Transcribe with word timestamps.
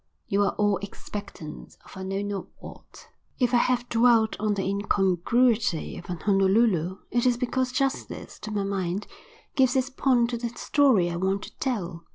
You 0.27 0.41
are 0.45 0.53
all 0.53 0.77
expectant 0.77 1.77
of 1.85 1.95
I 1.95 2.01
know 2.01 2.23
not 2.23 2.47
what. 2.57 3.07
If 3.37 3.53
I 3.53 3.57
have 3.57 3.87
dwelt 3.87 4.35
on 4.39 4.55
the 4.55 4.63
incongruity 4.67 5.95
of 5.95 6.05
Honolulu, 6.07 6.97
it 7.11 7.27
is 7.27 7.37
because 7.37 7.71
just 7.71 8.09
this, 8.09 8.39
to 8.39 8.49
my 8.49 8.63
mind, 8.63 9.05
gives 9.55 9.75
its 9.75 9.91
point 9.91 10.31
to 10.31 10.39
the 10.39 10.49
story 10.49 11.11
I 11.11 11.17
want 11.17 11.43
to 11.43 11.55
tell. 11.59 12.05